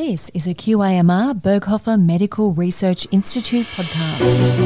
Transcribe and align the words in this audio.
This 0.00 0.30
is 0.30 0.46
a 0.46 0.54
QIMR 0.54 1.42
Berghofer 1.42 2.02
Medical 2.02 2.54
Research 2.54 3.06
Institute 3.10 3.66
podcast. 3.66 4.56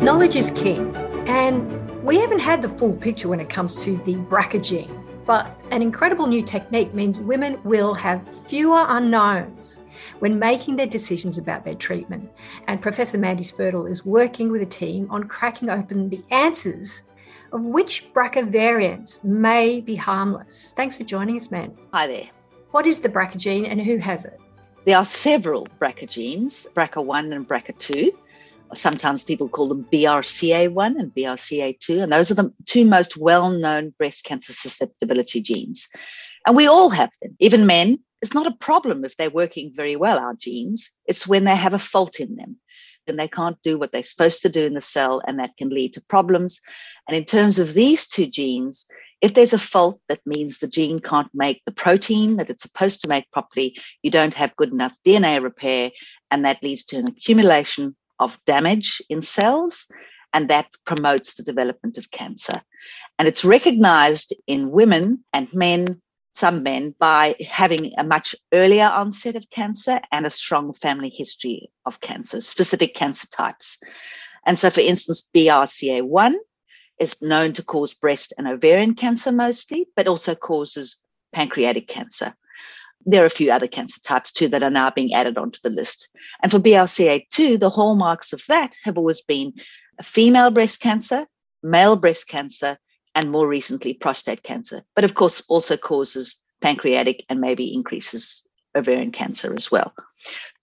Knowledge 0.00 0.34
is 0.34 0.50
king, 0.52 0.96
and 1.28 2.02
we 2.02 2.18
haven't 2.18 2.38
had 2.38 2.62
the 2.62 2.70
full 2.70 2.94
picture 2.94 3.28
when 3.28 3.38
it 3.38 3.50
comes 3.50 3.84
to 3.84 3.98
the 4.06 4.14
BRCA 4.14 4.64
gene. 4.64 5.04
But 5.26 5.54
an 5.72 5.82
incredible 5.82 6.26
new 6.26 6.42
technique 6.42 6.94
means 6.94 7.20
women 7.20 7.58
will 7.62 7.92
have 7.92 8.26
fewer 8.46 8.86
unknowns 8.88 9.84
when 10.20 10.38
making 10.38 10.76
their 10.76 10.86
decisions 10.86 11.36
about 11.36 11.66
their 11.66 11.74
treatment. 11.74 12.30
And 12.66 12.80
Professor 12.80 13.18
Mandy 13.18 13.42
Spurdle 13.42 13.84
is 13.84 14.06
working 14.06 14.50
with 14.50 14.62
a 14.62 14.66
team 14.66 15.06
on 15.10 15.24
cracking 15.24 15.68
open 15.68 16.08
the 16.08 16.24
answers 16.30 17.02
of 17.52 17.64
which 17.64 18.12
BRCA 18.12 18.48
variants 18.48 19.22
may 19.24 19.80
be 19.80 19.94
harmless. 19.94 20.72
Thanks 20.76 20.96
for 20.96 21.04
joining 21.04 21.36
us, 21.36 21.50
man. 21.50 21.76
Hi 21.92 22.06
there. 22.06 22.28
What 22.70 22.86
is 22.86 23.00
the 23.00 23.08
BRCA 23.08 23.36
gene 23.36 23.66
and 23.66 23.80
who 23.80 23.98
has 23.98 24.24
it? 24.24 24.38
There 24.84 24.96
are 24.96 25.04
several 25.04 25.66
BRCA 25.80 26.08
genes, 26.08 26.66
BRCA1 26.74 27.34
and 27.34 27.48
BRCA2. 27.48 28.12
Sometimes 28.74 29.24
people 29.24 29.48
call 29.48 29.68
them 29.68 29.86
BRCA1 29.92 30.98
and 30.98 31.14
BRCA2, 31.14 32.02
and 32.02 32.12
those 32.12 32.30
are 32.30 32.34
the 32.34 32.52
two 32.66 32.84
most 32.84 33.16
well 33.16 33.50
known 33.50 33.94
breast 33.98 34.24
cancer 34.24 34.52
susceptibility 34.52 35.40
genes. 35.40 35.88
And 36.46 36.56
we 36.56 36.66
all 36.66 36.90
have 36.90 37.10
them, 37.22 37.36
even 37.40 37.66
men. 37.66 37.98
It's 38.22 38.34
not 38.34 38.46
a 38.46 38.52
problem 38.52 39.04
if 39.04 39.16
they're 39.16 39.30
working 39.30 39.72
very 39.74 39.94
well, 39.94 40.18
our 40.18 40.34
genes. 40.34 40.90
It's 41.06 41.26
when 41.26 41.44
they 41.44 41.54
have 41.54 41.74
a 41.74 41.78
fault 41.78 42.18
in 42.18 42.36
them 42.36 42.56
and 43.08 43.18
they 43.18 43.28
can't 43.28 43.60
do 43.62 43.78
what 43.78 43.92
they're 43.92 44.02
supposed 44.02 44.42
to 44.42 44.48
do 44.48 44.64
in 44.64 44.74
the 44.74 44.80
cell, 44.80 45.22
and 45.26 45.38
that 45.38 45.56
can 45.56 45.68
lead 45.68 45.92
to 45.94 46.00
problems. 46.00 46.60
And 47.08 47.16
in 47.16 47.24
terms 47.24 47.58
of 47.58 47.74
these 47.74 48.06
two 48.06 48.26
genes, 48.26 48.86
if 49.20 49.34
there's 49.34 49.54
a 49.54 49.58
fault 49.58 50.00
that 50.08 50.26
means 50.26 50.58
the 50.58 50.66
gene 50.66 50.98
can't 50.98 51.30
make 51.32 51.62
the 51.64 51.72
protein 51.72 52.36
that 52.36 52.50
it's 52.50 52.62
supposed 52.62 53.00
to 53.00 53.08
make 53.08 53.30
properly, 53.32 53.76
you 54.02 54.10
don't 54.10 54.34
have 54.34 54.56
good 54.56 54.72
enough 54.72 54.96
DNA 55.06 55.42
repair, 55.42 55.90
and 56.30 56.44
that 56.44 56.62
leads 56.62 56.84
to 56.84 56.96
an 56.96 57.08
accumulation 57.08 57.96
of 58.18 58.38
damage 58.44 59.00
in 59.08 59.22
cells, 59.22 59.86
and 60.32 60.48
that 60.48 60.68
promotes 60.84 61.34
the 61.34 61.42
development 61.42 61.96
of 61.98 62.10
cancer. 62.10 62.60
And 63.18 63.26
it's 63.26 63.44
recognized 63.44 64.34
in 64.46 64.70
women 64.70 65.24
and 65.32 65.52
men 65.54 66.02
some 66.36 66.62
men 66.62 66.94
by 66.98 67.34
having 67.48 67.92
a 67.98 68.04
much 68.04 68.34
earlier 68.52 68.86
onset 68.86 69.36
of 69.36 69.48
cancer 69.50 70.00
and 70.12 70.26
a 70.26 70.30
strong 70.30 70.72
family 70.72 71.08
history 71.08 71.70
of 71.84 72.00
cancer, 72.00 72.40
specific 72.40 72.94
cancer 72.94 73.26
types. 73.28 73.78
And 74.44 74.58
so, 74.58 74.70
for 74.70 74.80
instance, 74.80 75.28
BRCA1 75.34 76.34
is 76.98 77.20
known 77.22 77.52
to 77.54 77.64
cause 77.64 77.94
breast 77.94 78.32
and 78.38 78.46
ovarian 78.46 78.94
cancer 78.94 79.32
mostly, 79.32 79.88
but 79.96 80.08
also 80.08 80.34
causes 80.34 80.96
pancreatic 81.32 81.88
cancer. 81.88 82.34
There 83.04 83.22
are 83.22 83.26
a 83.26 83.30
few 83.30 83.52
other 83.52 83.68
cancer 83.68 84.00
types 84.02 84.32
too 84.32 84.48
that 84.48 84.62
are 84.62 84.70
now 84.70 84.90
being 84.90 85.14
added 85.14 85.38
onto 85.38 85.60
the 85.62 85.70
list. 85.70 86.08
And 86.42 86.50
for 86.50 86.58
BRCA2, 86.58 87.60
the 87.60 87.70
hallmarks 87.70 88.32
of 88.32 88.42
that 88.48 88.76
have 88.84 88.98
always 88.98 89.20
been 89.20 89.52
female 90.02 90.50
breast 90.50 90.80
cancer, 90.80 91.26
male 91.62 91.96
breast 91.96 92.28
cancer, 92.28 92.78
and 93.16 93.32
more 93.32 93.48
recently 93.48 93.94
prostate 93.94 94.42
cancer, 94.42 94.82
but 94.94 95.02
of 95.02 95.14
course 95.14 95.42
also 95.48 95.76
causes 95.76 96.36
pancreatic 96.60 97.24
and 97.28 97.40
maybe 97.40 97.74
increases 97.74 98.46
ovarian 98.76 99.10
cancer 99.10 99.54
as 99.56 99.70
well. 99.70 99.94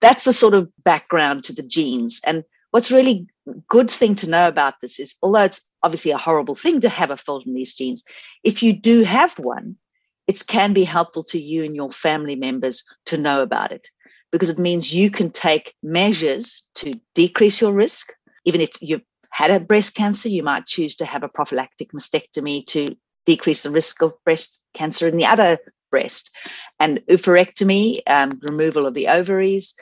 That's 0.00 0.24
the 0.24 0.32
sort 0.32 0.54
of 0.54 0.70
background 0.84 1.44
to 1.44 1.52
the 1.52 1.64
genes. 1.64 2.20
And 2.24 2.44
what's 2.70 2.92
really 2.92 3.26
good 3.68 3.90
thing 3.90 4.14
to 4.16 4.30
know 4.30 4.46
about 4.46 4.74
this 4.80 5.00
is 5.00 5.16
although 5.20 5.42
it's 5.42 5.62
obviously 5.82 6.12
a 6.12 6.16
horrible 6.16 6.54
thing 6.54 6.80
to 6.82 6.88
have 6.88 7.10
a 7.10 7.16
fault 7.16 7.44
in 7.44 7.54
these 7.54 7.74
genes, 7.74 8.04
if 8.44 8.62
you 8.62 8.72
do 8.72 9.02
have 9.02 9.36
one, 9.38 9.76
it 10.28 10.46
can 10.46 10.72
be 10.72 10.84
helpful 10.84 11.24
to 11.24 11.40
you 11.40 11.64
and 11.64 11.74
your 11.74 11.90
family 11.90 12.36
members 12.36 12.84
to 13.06 13.16
know 13.16 13.42
about 13.42 13.72
it 13.72 13.88
because 14.30 14.48
it 14.48 14.58
means 14.60 14.94
you 14.94 15.10
can 15.10 15.30
take 15.30 15.74
measures 15.82 16.66
to 16.76 16.92
decrease 17.14 17.60
your 17.60 17.72
risk. 17.72 18.12
Even 18.44 18.60
if 18.60 18.70
you've 18.80 19.02
had 19.34 19.50
a 19.50 19.58
breast 19.58 19.96
cancer, 19.96 20.28
you 20.28 20.44
might 20.44 20.64
choose 20.64 20.94
to 20.94 21.04
have 21.04 21.24
a 21.24 21.28
prophylactic 21.28 21.90
mastectomy 21.92 22.64
to 22.68 22.94
decrease 23.26 23.64
the 23.64 23.70
risk 23.70 24.00
of 24.00 24.12
breast 24.24 24.62
cancer 24.74 25.08
in 25.08 25.16
the 25.16 25.26
other 25.26 25.58
breast, 25.90 26.30
and 26.78 27.00
oophorectomy, 27.10 27.98
um, 28.06 28.38
removal 28.42 28.86
of 28.86 28.94
the 28.94 29.08
ovaries 29.08 29.74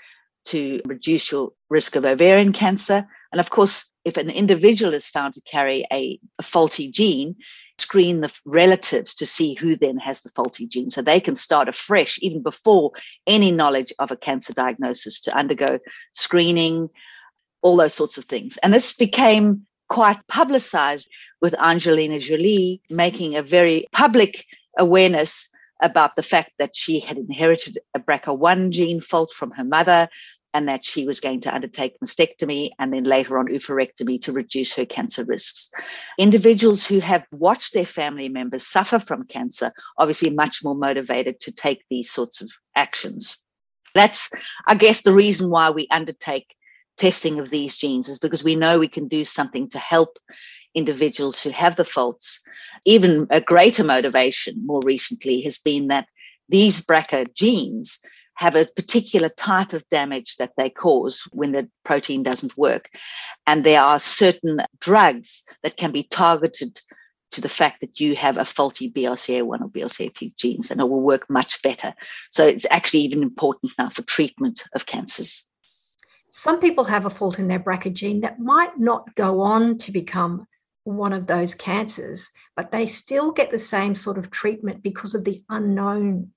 to 0.47 0.81
reduce 0.87 1.31
your 1.31 1.53
risk 1.69 1.97
of 1.97 2.07
ovarian 2.07 2.55
cancer. 2.55 3.07
And 3.31 3.41
of 3.41 3.51
course, 3.51 3.91
if 4.07 4.17
an 4.17 4.31
individual 4.31 4.95
is 4.95 5.07
found 5.07 5.35
to 5.35 5.43
carry 5.43 5.85
a, 5.93 6.19
a 6.39 6.43
faulty 6.43 6.91
gene, 6.91 7.37
screen 7.79 8.23
the 8.23 8.35
relatives 8.47 9.15
to 9.17 9.27
see 9.27 9.53
who 9.53 9.77
then 9.77 9.99
has 9.99 10.23
the 10.23 10.31
faulty 10.31 10.67
gene 10.67 10.89
so 10.89 11.03
they 11.03 11.21
can 11.21 11.35
start 11.35 11.69
afresh 11.69 12.19
even 12.23 12.43
before 12.43 12.93
any 13.27 13.51
knowledge 13.51 13.93
of 13.99 14.11
a 14.11 14.17
cancer 14.17 14.55
diagnosis 14.55 15.21
to 15.21 15.37
undergo 15.37 15.79
screening 16.15 16.89
all 17.63 17.77
those 17.77 17.95
sorts 17.95 18.19
of 18.19 18.25
things. 18.25 18.59
And 18.59 18.75
this 18.75 18.93
became 18.93 19.67
quite 19.89 20.27
publicized 20.29 21.09
with 21.41 21.59
Angelina 21.61 22.19
Jolie 22.19 22.81
making 22.91 23.37
a 23.37 23.43
very 23.43 23.87
public 23.93 24.45
awareness 24.79 25.49
about 25.83 26.17
the 26.17 26.23
fact 26.23 26.53
that 26.59 26.77
she 26.77 27.01
had 27.01 27.19
inherited 27.19 27.79
a 27.95 27.99
BRCA1 27.99 28.71
gene 28.71 29.01
fault 29.01 29.33
from 29.33 29.51
her 29.53 29.65
mother 29.65 30.09
and 30.55 30.69
that 30.69 30.85
she 30.85 31.07
was 31.07 31.21
going 31.21 31.41
to 31.41 31.55
undertake 31.55 31.99
mastectomy 32.01 32.71
and 32.79 32.93
then 32.93 33.05
later 33.05 33.39
on 33.39 33.49
oophorectomy 33.49 34.21
to 34.23 34.33
reduce 34.33 34.75
her 34.75 34.85
cancer 34.85 35.25
risks. 35.25 35.71
Individuals 36.19 36.87
who 36.87 37.01
have 37.01 37.25
watched 37.33 37.75
their 37.75 37.87
family 37.87 38.29
members 38.29 38.67
suffer 38.67 38.99
from 38.99 39.25
cancer 39.25 39.73
obviously 39.99 40.31
much 40.31 40.63
more 40.63 40.75
motivated 40.75 41.41
to 41.41 41.53
take 41.53 41.83
these 41.91 42.11
sorts 42.11 42.41
of 42.41 42.51
actions. 42.77 43.39
That's, 43.95 44.31
I 44.67 44.75
guess, 44.75 45.03
the 45.03 45.13
reason 45.13 45.51
why 45.51 45.71
we 45.71 45.87
undertake 45.91 46.55
testing 46.97 47.39
of 47.39 47.51
these 47.51 47.77
genes 47.77 48.09
is 48.09 48.19
because 48.19 48.45
we 48.45 48.55
know 48.55 48.79
we 48.79 48.89
can 48.89 49.09
do 49.09 49.25
something 49.25 49.69
to 49.71 49.79
help 49.79 50.19
individuals 50.75 51.41
who 51.41 51.51
have 51.51 51.77
the 51.77 51.85
faults. 51.85 52.41
Even 52.85 53.27
a 53.31 53.41
greater 53.41 53.85
motivation 53.85 54.65
more 54.65 54.81
recently 54.85 55.43
has 55.43 55.59
been 55.59 55.89
that 55.89 56.07
these 56.49 56.81
BRCA 56.81 57.35
genes 57.35 57.99
have 58.35 58.57
a 58.57 58.67
particular 58.67 59.29
type 59.29 59.73
of 59.73 59.89
damage 59.91 60.37
that 60.37 60.53
they 60.57 60.71
cause 60.71 61.23
when 61.33 61.53
the 61.53 61.69
protein 61.85 62.23
doesn't 62.23 62.57
work. 62.57 62.89
And 63.47 63.63
there 63.63 63.83
are 63.83 63.99
certain 63.99 64.61
drugs 64.81 65.45
that 65.63 65.77
can 65.77 65.93
be 65.93 66.03
targeted 66.03 66.81
to 67.33 67.41
the 67.41 67.49
fact 67.49 67.81
that 67.81 68.01
you 68.01 68.15
have 68.17 68.37
a 68.37 68.45
faulty 68.45 68.91
BRCA1 68.91 69.61
or 69.61 69.69
BRCA2 69.69 70.37
genes 70.37 70.71
and 70.71 70.81
it 70.81 70.89
will 70.89 71.01
work 71.01 71.29
much 71.31 71.63
better. 71.63 71.95
So 72.31 72.47
it's 72.47 72.67
actually 72.71 73.01
even 73.01 73.23
important 73.23 73.73
now 73.79 73.89
for 73.89 74.03
treatment 74.03 74.65
of 74.75 74.87
cancers 74.87 75.45
some 76.35 76.61
people 76.61 76.85
have 76.85 77.05
a 77.05 77.11
fault 77.11 77.39
in 77.39 77.47
their 77.47 77.61
BRCA 77.61 77.93
gene 77.93 78.23
that 78.23 78.41
might 78.41 78.79
not 78.79 79.15
go 79.17 79.43
on 79.43 79.77
to 79.77 79.93
become 79.93 80.47
one 80.85 81.13
of 81.13 81.27
those 81.27 81.55
cancers, 81.55 82.31
but 82.57 82.73
they 82.73 82.87
still 82.87 83.33
get 83.33 83.51
the 83.51 83.59
same 83.59 83.95
sort 83.95 84.17
of 84.17 84.31
treatment 84.31 84.83
because 84.83 85.15
of 85.15 85.25
the 85.25 85.43
unknown. 85.51 86.33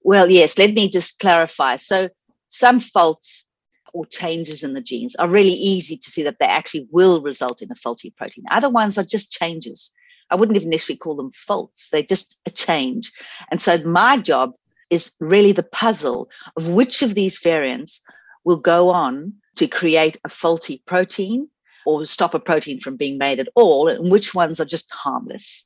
Well, 0.00 0.30
yes, 0.30 0.56
let 0.56 0.72
me 0.72 0.88
just 0.88 1.18
clarify. 1.18 1.76
So, 1.76 2.08
some 2.48 2.80
faults 2.80 3.44
or 3.92 4.06
changes 4.06 4.64
in 4.64 4.72
the 4.72 4.80
genes 4.80 5.14
are 5.16 5.28
really 5.28 5.52
easy 5.52 5.98
to 5.98 6.10
see 6.10 6.22
that 6.22 6.38
they 6.40 6.46
actually 6.46 6.88
will 6.90 7.20
result 7.20 7.60
in 7.60 7.70
a 7.70 7.76
faulty 7.76 8.10
protein. 8.16 8.44
Other 8.50 8.70
ones 8.70 8.96
are 8.96 9.04
just 9.04 9.30
changes. 9.30 9.90
I 10.30 10.36
wouldn't 10.36 10.56
even 10.56 10.70
necessarily 10.70 10.98
call 10.98 11.16
them 11.16 11.30
faults, 11.32 11.90
they're 11.90 12.02
just 12.02 12.40
a 12.46 12.50
change. 12.50 13.12
And 13.50 13.60
so, 13.60 13.76
my 13.84 14.16
job 14.16 14.54
is 14.88 15.12
really 15.20 15.52
the 15.52 15.62
puzzle 15.62 16.30
of 16.56 16.70
which 16.70 17.02
of 17.02 17.14
these 17.14 17.38
variants 17.38 18.00
will 18.44 18.56
go 18.56 18.90
on 18.90 19.34
to 19.56 19.66
create 19.66 20.18
a 20.24 20.28
faulty 20.28 20.82
protein 20.86 21.48
or 21.86 22.04
stop 22.06 22.34
a 22.34 22.40
protein 22.40 22.80
from 22.80 22.96
being 22.96 23.18
made 23.18 23.38
at 23.38 23.48
all, 23.54 23.88
and 23.88 24.10
which 24.10 24.34
ones 24.34 24.60
are 24.60 24.64
just 24.64 24.90
harmless. 24.90 25.64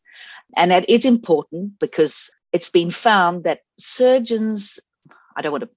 And 0.57 0.71
that 0.71 0.89
is 0.89 1.05
important 1.05 1.79
because 1.79 2.31
it's 2.53 2.71
been 2.71 2.91
found 2.91 3.45
that 3.45 3.61
surgeons, 3.79 4.81
I 5.37 5.43
don't 5.43 5.53
want 5.53 5.65
to 5.65 5.71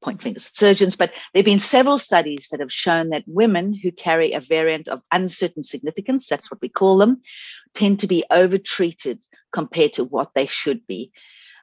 point 0.00 0.22
fingers 0.22 0.46
at 0.46 0.54
surgeons, 0.54 0.96
but 0.96 1.10
there 1.10 1.40
have 1.40 1.44
been 1.44 1.58
several 1.58 1.98
studies 1.98 2.48
that 2.50 2.60
have 2.60 2.72
shown 2.72 3.10
that 3.10 3.24
women 3.26 3.74
who 3.74 3.90
carry 3.90 4.32
a 4.32 4.40
variant 4.40 4.88
of 4.88 5.02
uncertain 5.12 5.62
significance, 5.62 6.26
that's 6.26 6.50
what 6.50 6.60
we 6.62 6.68
call 6.68 6.98
them, 6.98 7.20
tend 7.74 8.00
to 8.00 8.06
be 8.06 8.24
overtreated 8.30 9.18
compared 9.52 9.92
to 9.94 10.04
what 10.04 10.30
they 10.34 10.46
should 10.46 10.86
be. 10.86 11.12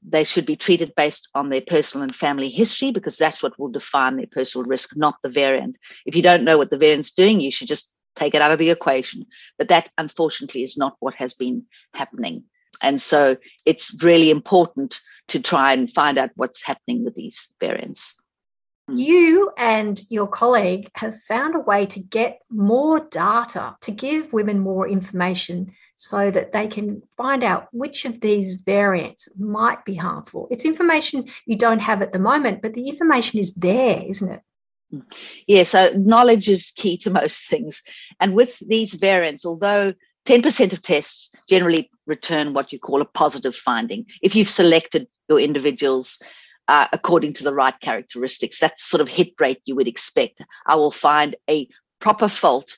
They 0.09 0.24
should 0.24 0.45
be 0.45 0.56
treated 0.56 0.94
based 0.95 1.27
on 1.36 1.50
their 1.50 1.62
personal 1.62 2.04
and 2.04 2.15
family 2.15 2.50
history 2.50 2.92
because 2.92 3.18
that's 3.18 3.44
what 3.44 3.57
will 3.59 3.69
define 3.69 4.15
their 4.15 4.27
personal 4.27 4.65
risk, 4.65 4.95
not 4.95 5.15
the 5.21 5.30
variant. 5.30 5.75
If 6.06 6.15
you 6.15 6.21
don't 6.21 6.44
know 6.44 6.57
what 6.57 6.69
the 6.69 6.77
variant's 6.77 7.12
doing, 7.12 7.42
you 7.42 7.51
should 7.51 7.68
just 7.68 7.94
take 8.15 8.33
it 8.33 8.42
out 8.42 8.51
of 8.51 8.59
the 8.59 8.69
equation. 8.69 9.24
But 9.57 9.68
that, 9.68 9.89
unfortunately, 9.98 10.63
is 10.63 10.77
not 10.77 10.95
what 11.00 11.15
has 11.15 11.33
been 11.33 11.63
happening. 11.94 12.44
And 12.81 13.01
so 13.01 13.38
it's 13.65 13.95
really 14.04 14.30
important 14.30 15.00
to 15.30 15.42
try 15.42 15.74
and 15.74 15.92
find 15.92 16.18
out 16.18 16.31
what's 16.36 16.63
happening 16.63 17.04
with 17.04 17.15
these 17.15 17.50
variants. 17.59 18.15
Hmm. 18.88 18.98
You 18.98 19.51
and 19.57 20.01
your 20.09 20.27
colleague 20.27 20.89
have 20.95 21.19
found 21.19 21.56
a 21.56 21.59
way 21.59 21.86
to 21.88 22.00
get 22.00 22.39
more 22.50 23.00
data 23.00 23.75
to 23.81 23.92
give 23.92 24.33
women 24.33 24.59
more 24.59 24.88
information 24.88 25.74
so 25.98 26.30
that 26.30 26.54
they 26.54 26.68
can 26.68 27.02
find 27.18 27.44
out 27.44 27.68
which 27.72 28.06
of 28.06 28.22
these 28.22 28.56
variants 28.56 29.28
might 29.38 29.84
be 29.84 29.96
harmful. 29.96 30.48
It's 30.52 30.64
information 30.64 31.26
you 31.48 31.58
don't 31.58 31.80
have 31.80 32.04
at 32.04 32.14
the 32.14 32.20
moment, 32.20 32.62
but 32.62 32.76
the 32.76 32.88
information 32.88 33.40
is 33.40 33.56
there, 33.56 34.04
isn't 34.08 34.32
it? 34.32 34.42
Yeah, 35.48 35.64
so 35.64 35.92
knowledge 35.98 36.48
is 36.48 36.72
key 36.76 36.98
to 37.00 37.10
most 37.10 37.50
things. 37.50 37.82
And 38.20 38.36
with 38.36 38.60
these 38.60 38.94
variants, 38.94 39.44
although 39.44 39.94
10% 40.28 40.72
of 40.72 40.84
tests 40.84 41.32
generally 41.50 41.90
return 42.06 42.54
what 42.54 42.72
you 42.72 42.80
call 42.80 43.02
a 43.02 43.06
positive 43.06 43.56
finding, 43.56 44.06
if 44.22 44.36
you've 44.36 44.50
selected 44.50 45.08
your 45.28 45.40
individuals 45.40 46.20
uh, 46.68 46.88
according 46.94 47.34
to 47.34 47.44
the 47.44 47.54
right 47.54 47.80
characteristics, 47.82 48.60
that's 48.60 48.84
sort 48.84 49.02
of 49.02 49.08
hit 49.08 49.34
rate 49.40 49.62
you 49.66 49.76
would 49.76 49.88
expect. 49.88 50.46
I 50.68 50.76
will 50.76 50.92
find 50.92 51.36
a 51.50 51.68
proper 52.00 52.28
fault. 52.28 52.78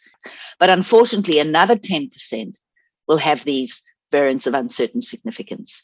But 0.58 0.70
unfortunately, 0.70 1.40
another 1.40 1.76
10% 1.76 2.56
will 3.10 3.18
have 3.18 3.44
these 3.44 3.82
variants 4.12 4.48
of 4.48 4.54
uncertain 4.54 5.02
significance. 5.02 5.84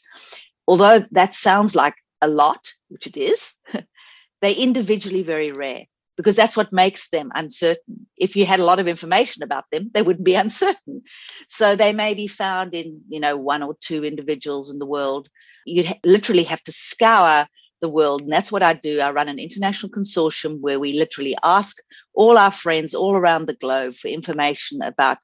Although 0.66 1.00
that 1.10 1.34
sounds 1.34 1.74
like 1.76 1.94
a 2.22 2.28
lot, 2.28 2.72
which 2.88 3.06
it 3.06 3.18
is, 3.18 3.54
they're 4.40 4.54
individually 4.56 5.22
very 5.22 5.52
rare 5.52 5.84
because 6.16 6.34
that's 6.34 6.56
what 6.56 6.72
makes 6.72 7.10
them 7.10 7.30
uncertain. 7.34 8.06
If 8.16 8.36
you 8.36 8.46
had 8.46 8.60
a 8.60 8.64
lot 8.64 8.78
of 8.78 8.88
information 8.88 9.42
about 9.42 9.64
them, 9.70 9.90
they 9.92 10.02
wouldn't 10.02 10.24
be 10.24 10.34
uncertain. 10.46 11.02
So 11.48 11.76
they 11.76 11.92
may 11.92 12.14
be 12.14 12.28
found 12.28 12.74
in, 12.74 13.02
you 13.08 13.20
know, 13.20 13.36
one 13.36 13.62
or 13.62 13.76
two 13.80 14.04
individuals 14.04 14.70
in 14.70 14.78
the 14.78 14.86
world. 14.86 15.28
You'd 15.66 15.86
ha- 15.86 16.00
literally 16.04 16.44
have 16.44 16.62
to 16.64 16.72
scour 16.72 17.46
the 17.82 17.88
world. 17.88 18.22
And 18.22 18.30
that's 18.30 18.50
what 18.50 18.62
I 18.62 18.72
do. 18.72 19.00
I 19.00 19.10
run 19.10 19.28
an 19.28 19.38
international 19.38 19.92
consortium 19.92 20.60
where 20.60 20.80
we 20.80 20.94
literally 20.94 21.36
ask 21.42 21.76
all 22.14 22.38
our 22.38 22.50
friends 22.50 22.94
all 22.94 23.14
around 23.14 23.46
the 23.46 23.54
globe 23.54 23.94
for 23.94 24.08
information 24.08 24.80
about 24.80 25.18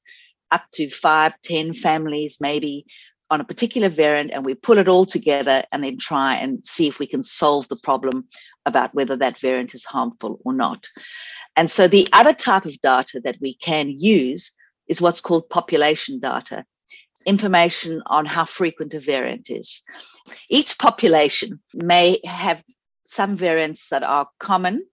up 0.53 0.65
to 0.75 0.89
five, 0.89 1.33
ten 1.43 1.73
families, 1.75 2.39
maybe 2.41 2.87
on 3.31 3.41
a 3.41 3.45
particular 3.45 3.89
variant, 3.89 4.31
and 4.33 4.45
we 4.45 4.55
pull 4.55 4.79
it 4.79 4.89
all 4.89 5.07
together 5.07 5.65
and 5.73 5.83
then 5.83 5.99
try 5.99 6.37
and 6.37 6.65
see 6.67 6.87
if 6.87 6.99
we 6.99 7.07
can 7.07 7.23
solve 7.23 7.67
the 7.69 7.81
problem 7.83 8.27
about 8.67 8.95
whether 8.95 9.17
that 9.17 9.39
variant 9.39 9.75
is 9.75 9.85
harmful 9.85 10.39
or 10.45 10.53
not. 10.53 10.87
And 11.57 11.71
so 11.71 11.89
the 11.89 12.07
other 12.13 12.35
type 12.35 12.67
of 12.67 12.81
data 12.83 13.21
that 13.25 13.39
we 13.41 13.55
can 13.55 13.89
use 13.89 14.53
is 14.87 15.01
what's 15.01 15.21
called 15.21 15.49
population 15.49 16.21
data 16.21 16.65
information 17.27 18.03
on 18.07 18.27
how 18.27 18.45
frequent 18.45 18.95
a 18.95 19.01
variant 19.01 19.51
is. 19.51 19.83
Each 20.51 20.79
population 20.79 21.61
may 21.75 22.21
have 22.25 22.63
some 23.09 23.37
variants 23.37 23.89
that 23.89 24.03
are 24.03 24.29
common 24.39 24.85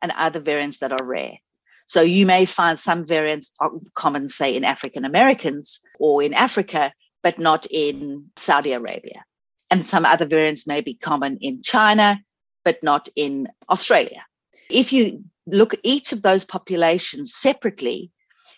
and 0.00 0.12
other 0.16 0.40
variants 0.40 0.78
that 0.78 0.92
are 0.92 1.04
rare. 1.04 1.38
So 1.86 2.00
you 2.00 2.26
may 2.26 2.46
find 2.46 2.78
some 2.78 3.06
variants 3.06 3.52
are 3.60 3.70
common, 3.94 4.28
say, 4.28 4.56
in 4.56 4.64
African 4.64 5.04
Americans 5.04 5.80
or 5.98 6.22
in 6.22 6.34
Africa, 6.34 6.92
but 7.22 7.38
not 7.38 7.66
in 7.70 8.30
Saudi 8.36 8.72
Arabia. 8.72 9.24
And 9.70 9.84
some 9.84 10.04
other 10.04 10.26
variants 10.26 10.66
may 10.66 10.80
be 10.80 10.94
common 10.94 11.38
in 11.40 11.62
China, 11.62 12.20
but 12.64 12.82
not 12.82 13.08
in 13.16 13.48
Australia. 13.68 14.24
If 14.70 14.92
you 14.92 15.24
look 15.46 15.74
at 15.74 15.80
each 15.82 16.12
of 16.12 16.22
those 16.22 16.44
populations 16.44 17.34
separately, 17.34 18.10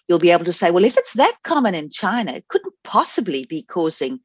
you'll 0.08 0.18
be 0.18 0.30
able 0.30 0.44
to 0.44 0.52
say, 0.52 0.70
well, 0.70 0.84
if 0.84 0.96
it's 0.96 1.14
that 1.14 1.36
common 1.42 1.74
in 1.74 1.90
China, 1.90 2.32
it 2.32 2.46
couldn't 2.48 2.74
possibly 2.84 3.44
be 3.44 3.62
causing 3.62 4.20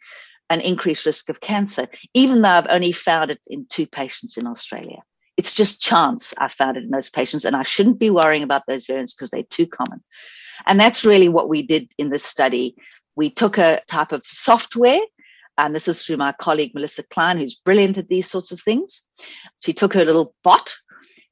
an 0.49 0.61
increased 0.61 1.05
risk 1.05 1.29
of 1.29 1.39
cancer, 1.39 1.87
even 2.13 2.41
though 2.41 2.49
I've 2.49 2.67
only 2.69 2.91
found 2.91 3.31
it 3.31 3.39
in 3.47 3.65
two 3.69 3.87
patients 3.87 4.37
in 4.37 4.45
Australia. 4.45 5.01
It's 5.41 5.55
just 5.55 5.81
chance 5.81 6.35
I 6.37 6.49
found 6.49 6.77
it 6.77 6.83
in 6.83 6.91
those 6.91 7.09
patients, 7.09 7.45
and 7.45 7.55
I 7.55 7.63
shouldn't 7.63 7.97
be 7.97 8.11
worrying 8.11 8.43
about 8.43 8.61
those 8.67 8.85
variants 8.85 9.15
because 9.15 9.31
they're 9.31 9.41
too 9.41 9.65
common. 9.65 10.03
And 10.67 10.79
that's 10.79 11.03
really 11.03 11.29
what 11.29 11.49
we 11.49 11.63
did 11.63 11.89
in 11.97 12.11
this 12.11 12.23
study. 12.23 12.75
We 13.15 13.31
took 13.31 13.57
a 13.57 13.81
type 13.87 14.11
of 14.11 14.23
software, 14.27 14.99
and 15.57 15.73
this 15.73 15.87
is 15.87 16.05
through 16.05 16.17
my 16.17 16.31
colleague 16.33 16.75
Melissa 16.75 17.01
Cline, 17.01 17.39
who's 17.39 17.55
brilliant 17.55 17.97
at 17.97 18.07
these 18.07 18.29
sorts 18.29 18.51
of 18.51 18.61
things. 18.61 19.01
She 19.61 19.73
took 19.73 19.95
her 19.95 20.05
little 20.05 20.35
bot 20.43 20.75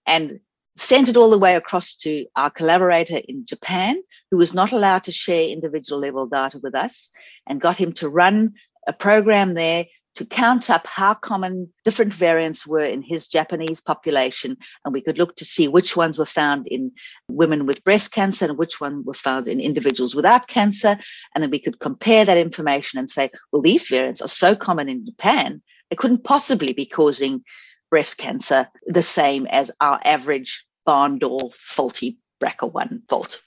and 0.08 0.40
sent 0.76 1.08
it 1.08 1.16
all 1.16 1.30
the 1.30 1.38
way 1.38 1.56
across 1.56 1.96
to 1.98 2.26
our 2.36 2.50
collaborator 2.50 3.22
in 3.28 3.46
Japan, 3.46 4.02
who 4.32 4.38
was 4.38 4.56
not 4.56 4.72
allowed 4.72 5.04
to 5.04 5.12
share 5.12 5.44
individual 5.50 6.02
level 6.02 6.26
data 6.26 6.58
with 6.64 6.74
us, 6.74 7.12
and 7.46 7.62
got 7.62 7.78
him 7.78 7.94
to 7.94 8.10
run 8.10 8.54
a 8.88 8.94
program 8.94 9.54
there 9.54 9.86
to 10.16 10.26
count 10.26 10.70
up 10.70 10.86
how 10.88 11.14
common 11.14 11.72
different 11.86 12.14
variants 12.14 12.66
were 12.68 12.84
in 12.84 13.02
his 13.02 13.28
Japanese 13.28 13.80
population. 13.82 14.58
And 14.84 14.94
we 14.94 15.02
could 15.02 15.18
look 15.18 15.36
to 15.38 15.46
see 15.46 15.68
which 15.68 15.96
ones 15.96 16.18
were 16.18 16.26
found 16.26 16.68
in 16.68 16.92
women 17.30 17.66
with 17.66 17.84
breast 17.84 18.12
cancer 18.12 18.46
and 18.46 18.58
which 18.58 18.82
ones 18.82 19.06
were 19.06 19.14
found 19.14 19.48
in 19.48 19.60
individuals 19.60 20.16
without 20.16 20.48
cancer. 20.48 20.98
And 21.34 21.44
then 21.44 21.52
we 21.52 21.60
could 21.60 21.80
compare 21.80 22.26
that 22.26 22.38
information 22.38 23.00
and 23.00 23.10
say, 23.10 23.30
well, 23.52 23.62
these 23.62 23.88
variants 23.88 24.22
are 24.22 24.28
so 24.28 24.56
common 24.56 24.90
in 24.90 25.06
Japan, 25.06 25.62
they 25.90 25.96
couldn't 25.96 26.24
possibly 26.24 26.74
be 26.74 26.86
causing 26.86 27.44
breast 27.90 28.18
cancer 28.18 28.68
the 28.86 29.02
same 29.02 29.48
as 29.48 29.72
our 29.82 30.00
average 30.04 30.66
barn 30.86 31.18
door 31.18 31.52
faulty 31.54 32.18
BRCA1 32.42 33.02
fault. 33.10 33.42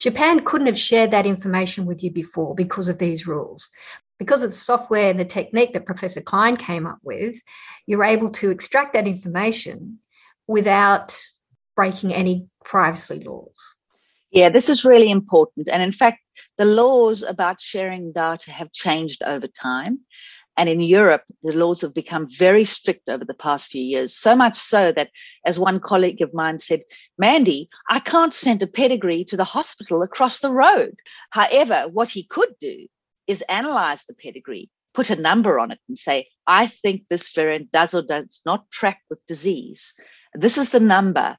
Japan 0.00 0.44
couldn't 0.44 0.66
have 0.66 0.78
shared 0.78 1.12
that 1.12 1.26
information 1.26 1.86
with 1.86 2.02
you 2.02 2.10
before 2.10 2.54
because 2.54 2.88
of 2.88 2.98
these 2.98 3.26
rules. 3.26 3.70
Because 4.18 4.42
of 4.42 4.50
the 4.50 4.56
software 4.56 5.10
and 5.10 5.18
the 5.18 5.24
technique 5.24 5.72
that 5.72 5.86
Professor 5.86 6.20
Cline 6.20 6.56
came 6.56 6.86
up 6.86 6.98
with, 7.02 7.36
you're 7.86 8.04
able 8.04 8.30
to 8.30 8.50
extract 8.50 8.94
that 8.94 9.06
information 9.06 9.98
without 10.46 11.18
breaking 11.74 12.14
any 12.14 12.46
privacy 12.64 13.20
laws. 13.24 13.74
Yeah, 14.30 14.48
this 14.48 14.68
is 14.68 14.84
really 14.84 15.10
important. 15.10 15.68
And 15.68 15.82
in 15.82 15.92
fact, 15.92 16.20
the 16.58 16.64
laws 16.64 17.22
about 17.22 17.60
sharing 17.60 18.12
data 18.12 18.50
have 18.50 18.72
changed 18.72 19.22
over 19.22 19.46
time. 19.46 20.00
And 20.56 20.68
in 20.68 20.80
Europe, 20.80 21.22
the 21.42 21.52
laws 21.52 21.80
have 21.80 21.94
become 21.94 22.28
very 22.30 22.64
strict 22.64 23.08
over 23.08 23.24
the 23.24 23.34
past 23.34 23.66
few 23.66 23.82
years, 23.82 24.14
so 24.14 24.36
much 24.36 24.56
so 24.56 24.92
that, 24.92 25.10
as 25.44 25.58
one 25.58 25.80
colleague 25.80 26.22
of 26.22 26.32
mine 26.32 26.60
said, 26.60 26.82
Mandy, 27.18 27.68
I 27.90 27.98
can't 27.98 28.32
send 28.32 28.62
a 28.62 28.68
pedigree 28.68 29.24
to 29.24 29.36
the 29.36 29.44
hospital 29.44 30.02
across 30.02 30.40
the 30.40 30.52
road. 30.52 30.94
However, 31.30 31.88
what 31.90 32.08
he 32.08 32.22
could 32.22 32.54
do 32.60 32.86
is 33.26 33.42
analyze 33.48 34.04
the 34.04 34.14
pedigree, 34.14 34.70
put 34.92 35.10
a 35.10 35.16
number 35.16 35.58
on 35.58 35.70
it, 35.70 35.78
and 35.88 35.96
say, 35.96 36.28
I 36.46 36.66
think 36.66 37.04
this 37.08 37.32
variant 37.32 37.72
does 37.72 37.94
or 37.94 38.02
does 38.02 38.40
not 38.44 38.70
track 38.70 39.00
with 39.10 39.24
disease. 39.26 39.94
This 40.34 40.58
is 40.58 40.70
the 40.70 40.80
number, 40.80 41.36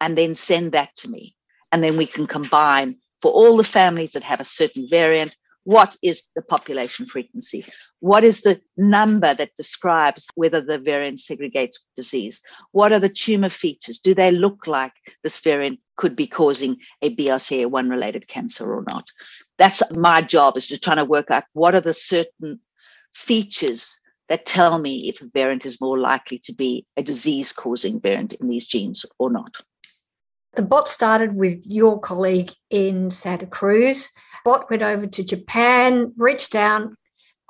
and 0.00 0.16
then 0.16 0.34
send 0.34 0.72
that 0.72 0.94
to 0.96 1.10
me. 1.10 1.36
And 1.72 1.84
then 1.84 1.96
we 1.96 2.06
can 2.06 2.26
combine 2.26 2.96
for 3.22 3.30
all 3.30 3.56
the 3.56 3.64
families 3.64 4.12
that 4.12 4.24
have 4.24 4.40
a 4.40 4.44
certain 4.44 4.88
variant 4.88 5.36
what 5.64 5.96
is 6.02 6.28
the 6.34 6.42
population 6.42 7.06
frequency? 7.06 7.66
What 8.00 8.24
is 8.24 8.40
the 8.40 8.60
number 8.76 9.34
that 9.34 9.56
describes 9.56 10.26
whether 10.34 10.60
the 10.60 10.78
variant 10.78 11.18
segregates 11.18 11.76
disease? 11.96 12.40
What 12.72 12.92
are 12.92 12.98
the 12.98 13.10
tumor 13.10 13.50
features? 13.50 13.98
Do 13.98 14.14
they 14.14 14.30
look 14.30 14.66
like 14.66 14.92
this 15.22 15.38
variant 15.40 15.80
could 15.96 16.16
be 16.16 16.26
causing 16.26 16.78
a 17.02 17.14
BRCA1 17.14 17.90
related 17.90 18.26
cancer 18.26 18.72
or 18.72 18.84
not? 18.90 19.08
That's 19.60 19.82
my 19.94 20.22
job 20.22 20.56
is 20.56 20.68
to 20.68 20.78
try 20.78 20.94
to 20.94 21.04
work 21.04 21.30
out 21.30 21.44
what 21.52 21.74
are 21.74 21.82
the 21.82 21.92
certain 21.92 22.60
features 23.12 24.00
that 24.30 24.46
tell 24.46 24.78
me 24.78 25.10
if 25.10 25.20
a 25.20 25.26
variant 25.26 25.66
is 25.66 25.82
more 25.82 25.98
likely 25.98 26.38
to 26.44 26.54
be 26.54 26.86
a 26.96 27.02
disease 27.02 27.52
causing 27.52 28.00
variant 28.00 28.32
in 28.32 28.48
these 28.48 28.64
genes 28.64 29.04
or 29.18 29.30
not. 29.30 29.56
The 30.54 30.62
bot 30.62 30.88
started 30.88 31.34
with 31.36 31.62
your 31.66 32.00
colleague 32.00 32.52
in 32.70 33.10
Santa 33.10 33.46
Cruz 33.46 34.10
bot 34.46 34.70
went 34.70 34.80
over 34.82 35.06
to 35.06 35.22
Japan, 35.22 36.14
reached 36.16 36.52
down, 36.52 36.96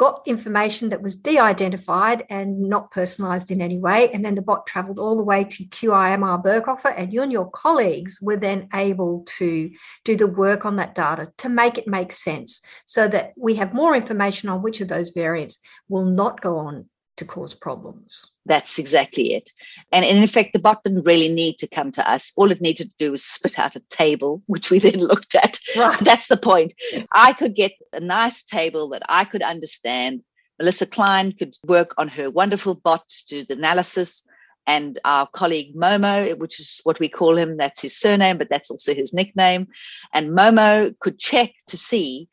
got 0.00 0.22
information 0.24 0.88
that 0.88 1.02
was 1.02 1.14
de 1.14 1.38
identified 1.38 2.24
and 2.30 2.58
not 2.58 2.90
personalized 2.90 3.50
in 3.50 3.60
any 3.60 3.76
way. 3.76 4.10
And 4.10 4.24
then 4.24 4.34
the 4.34 4.40
bot 4.40 4.66
traveled 4.66 4.98
all 4.98 5.14
the 5.14 5.22
way 5.22 5.44
to 5.44 5.64
QIMR 5.64 6.42
Berghofer, 6.42 6.94
and 6.96 7.12
you 7.12 7.20
and 7.20 7.30
your 7.30 7.50
colleagues 7.50 8.18
were 8.22 8.38
then 8.38 8.68
able 8.72 9.26
to 9.36 9.70
do 10.06 10.16
the 10.16 10.26
work 10.26 10.64
on 10.64 10.76
that 10.76 10.94
data 10.94 11.30
to 11.36 11.50
make 11.50 11.76
it 11.76 11.86
make 11.86 12.12
sense 12.12 12.62
so 12.86 13.08
that 13.08 13.34
we 13.36 13.56
have 13.56 13.74
more 13.74 13.94
information 13.94 14.48
on 14.48 14.62
which 14.62 14.80
of 14.80 14.88
those 14.88 15.10
variants 15.10 15.58
will 15.90 16.06
not 16.06 16.40
go 16.40 16.56
on 16.56 16.86
to 17.20 17.24
cause 17.26 17.54
problems. 17.54 18.30
That's 18.46 18.78
exactly 18.78 19.34
it. 19.34 19.52
And, 19.92 20.04
in 20.04 20.22
effect, 20.22 20.52
the 20.52 20.58
bot 20.58 20.82
didn't 20.82 21.04
really 21.04 21.28
need 21.32 21.58
to 21.58 21.68
come 21.68 21.92
to 21.92 22.10
us. 22.10 22.32
All 22.36 22.50
it 22.50 22.60
needed 22.60 22.88
to 22.88 22.92
do 22.98 23.12
was 23.12 23.22
spit 23.22 23.58
out 23.58 23.76
a 23.76 23.80
table, 23.90 24.42
which 24.46 24.70
we 24.70 24.80
then 24.80 24.98
looked 24.98 25.34
at. 25.34 25.60
Right. 25.76 26.00
That's 26.00 26.26
the 26.26 26.36
point. 26.36 26.74
I 27.14 27.32
could 27.34 27.54
get 27.54 27.72
a 27.92 28.00
nice 28.00 28.42
table 28.42 28.88
that 28.88 29.02
I 29.08 29.24
could 29.24 29.42
understand. 29.42 30.22
Melissa 30.58 30.86
Cline 30.86 31.32
could 31.32 31.54
work 31.66 31.94
on 31.96 32.08
her 32.08 32.30
wonderful 32.30 32.74
bot 32.74 33.08
to 33.08 33.26
do 33.26 33.44
the 33.44 33.54
analysis. 33.54 34.24
And 34.66 34.98
our 35.04 35.26
colleague 35.26 35.74
Momo, 35.74 36.38
which 36.38 36.60
is 36.60 36.80
what 36.84 37.00
we 37.00 37.08
call 37.08 37.36
him, 37.36 37.56
that's 37.56 37.80
his 37.80 37.96
surname, 37.96 38.38
but 38.38 38.48
that's 38.50 38.70
also 38.70 38.94
his 38.94 39.12
nickname. 39.12 39.68
And 40.12 40.30
Momo 40.30 40.98
could 41.00 41.18
check 41.18 41.52
to 41.68 41.76
see 41.76 42.28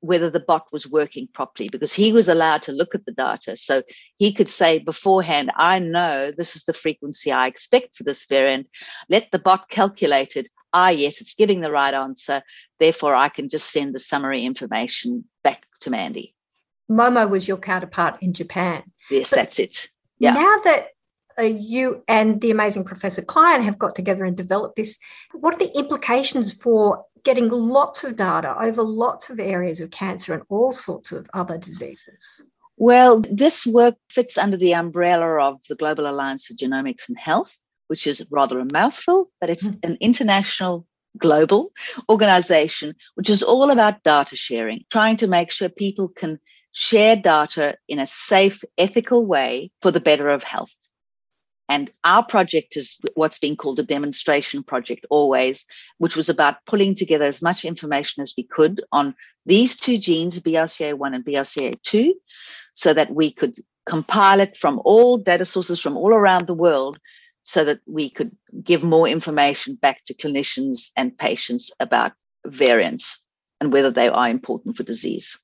whether 0.00 0.30
the 0.30 0.40
bot 0.40 0.66
was 0.72 0.88
working 0.88 1.28
properly 1.32 1.68
because 1.68 1.92
he 1.92 2.12
was 2.12 2.28
allowed 2.28 2.62
to 2.62 2.72
look 2.72 2.94
at 2.94 3.04
the 3.04 3.12
data. 3.12 3.56
So 3.56 3.82
he 4.16 4.32
could 4.32 4.48
say 4.48 4.78
beforehand, 4.78 5.50
I 5.56 5.78
know 5.78 6.30
this 6.30 6.54
is 6.54 6.64
the 6.64 6.72
frequency 6.72 7.32
I 7.32 7.46
expect 7.46 7.96
for 7.96 8.04
this 8.04 8.24
variant. 8.26 8.68
Let 9.08 9.30
the 9.32 9.38
bot 9.38 9.68
calculate 9.68 10.36
it. 10.36 10.48
ah, 10.72 10.90
yes, 10.90 11.20
it's 11.20 11.34
giving 11.34 11.60
the 11.60 11.70
right 11.70 11.94
answer. 11.94 12.42
Therefore, 12.78 13.14
I 13.14 13.28
can 13.28 13.48
just 13.48 13.72
send 13.72 13.94
the 13.94 14.00
summary 14.00 14.44
information 14.44 15.24
back 15.42 15.66
to 15.80 15.90
Mandy. 15.90 16.34
Momo 16.90 17.28
was 17.28 17.48
your 17.48 17.56
counterpart 17.56 18.22
in 18.22 18.32
Japan. 18.32 18.82
Yes, 19.10 19.30
but 19.30 19.36
that's 19.36 19.58
it. 19.58 19.88
Yeah. 20.18 20.32
Now 20.32 20.58
that 20.64 20.88
uh, 21.38 21.42
you 21.42 22.02
and 22.08 22.40
the 22.40 22.50
amazing 22.50 22.84
Professor 22.84 23.22
Cline 23.22 23.62
have 23.62 23.78
got 23.78 23.94
together 23.94 24.24
and 24.24 24.36
developed 24.36 24.76
this, 24.76 24.98
what 25.32 25.54
are 25.54 25.58
the 25.58 25.76
implications 25.76 26.52
for 26.52 27.04
getting 27.24 27.48
lots 27.48 28.04
of 28.04 28.16
data 28.16 28.56
over 28.60 28.82
lots 28.82 29.30
of 29.30 29.40
areas 29.40 29.80
of 29.80 29.90
cancer 29.90 30.34
and 30.34 30.42
all 30.48 30.72
sorts 30.72 31.12
of 31.12 31.28
other 31.34 31.58
diseases? 31.58 32.42
Well, 32.76 33.20
this 33.20 33.66
work 33.66 33.96
fits 34.08 34.38
under 34.38 34.56
the 34.56 34.74
umbrella 34.74 35.42
of 35.42 35.60
the 35.68 35.74
Global 35.74 36.08
Alliance 36.08 36.46
for 36.46 36.54
Genomics 36.54 37.08
and 37.08 37.18
Health, 37.18 37.56
which 37.88 38.06
is 38.06 38.24
rather 38.30 38.60
a 38.60 38.72
mouthful, 38.72 39.30
but 39.40 39.50
it's 39.50 39.66
mm. 39.66 39.78
an 39.82 39.96
international 40.00 40.86
global 41.16 41.72
organization 42.08 42.94
which 43.14 43.30
is 43.30 43.42
all 43.42 43.70
about 43.70 44.02
data 44.04 44.36
sharing, 44.36 44.84
trying 44.90 45.16
to 45.16 45.26
make 45.26 45.50
sure 45.50 45.68
people 45.68 46.08
can 46.08 46.38
share 46.72 47.16
data 47.16 47.76
in 47.88 47.98
a 47.98 48.06
safe, 48.06 48.62
ethical 48.76 49.26
way 49.26 49.70
for 49.82 49.90
the 49.90 50.00
better 50.00 50.28
of 50.28 50.44
health. 50.44 50.74
And 51.68 51.90
our 52.04 52.24
project 52.24 52.76
is 52.76 52.98
what's 53.14 53.38
being 53.38 53.56
called 53.56 53.78
a 53.78 53.82
demonstration 53.82 54.62
project 54.62 55.04
always, 55.10 55.66
which 55.98 56.16
was 56.16 56.28
about 56.28 56.64
pulling 56.66 56.94
together 56.94 57.26
as 57.26 57.42
much 57.42 57.64
information 57.64 58.22
as 58.22 58.32
we 58.36 58.44
could 58.44 58.82
on 58.90 59.14
these 59.44 59.76
two 59.76 59.98
genes, 59.98 60.40
BRCA1 60.40 61.14
and 61.14 61.24
BRCA2, 61.24 62.12
so 62.72 62.94
that 62.94 63.14
we 63.14 63.30
could 63.30 63.62
compile 63.86 64.40
it 64.40 64.56
from 64.56 64.80
all 64.84 65.18
data 65.18 65.44
sources 65.44 65.80
from 65.80 65.96
all 65.96 66.12
around 66.12 66.46
the 66.46 66.54
world 66.54 66.98
so 67.42 67.64
that 67.64 67.80
we 67.86 68.10
could 68.10 68.30
give 68.62 68.82
more 68.82 69.08
information 69.08 69.74
back 69.74 70.04
to 70.04 70.14
clinicians 70.14 70.90
and 70.96 71.16
patients 71.16 71.70
about 71.80 72.12
variants 72.46 73.22
and 73.60 73.72
whether 73.72 73.90
they 73.90 74.08
are 74.08 74.28
important 74.28 74.76
for 74.76 74.82
disease. 74.82 75.38